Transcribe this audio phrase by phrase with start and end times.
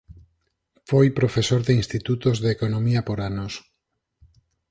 [0.89, 3.53] Foi profesor de institutos de economía por anos.